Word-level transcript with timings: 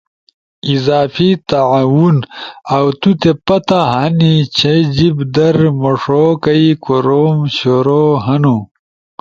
اضافی 0.73 1.29
تعاون، 1.49 2.17
اؤ 2.75 2.87
تو 3.01 3.11
تے 3.21 3.31
پتہ 3.45 3.79
ہنی 3.93 4.33
چھے 4.55 4.73
جیب 4.95 5.17
در 5.35 5.55
مݜو 5.81 6.25
کئی 6.43 6.67
کوروم 6.83 7.37
شروع 7.57 8.09
ہنو 8.25 8.57